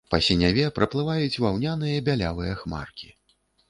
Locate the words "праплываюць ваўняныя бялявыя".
0.77-2.61